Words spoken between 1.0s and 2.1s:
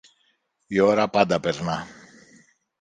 πάντα περνά.